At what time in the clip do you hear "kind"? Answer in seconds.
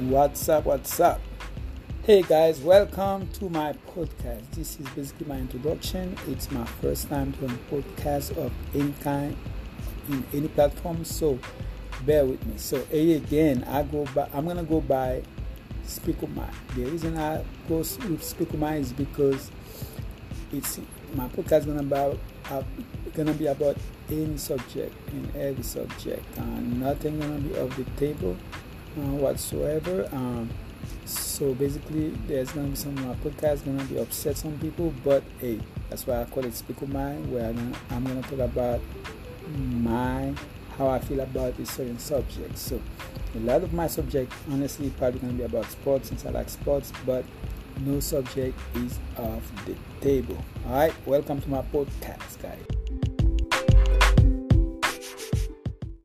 9.02-9.36